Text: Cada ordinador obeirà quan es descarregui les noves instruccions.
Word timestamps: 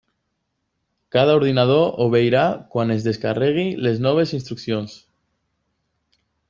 Cada 1.15 1.35
ordinador 1.41 1.85
obeirà 2.07 2.47
quan 2.73 2.95
es 2.97 3.07
descarregui 3.11 3.69
les 3.89 4.03
noves 4.09 4.35
instruccions. 4.41 5.01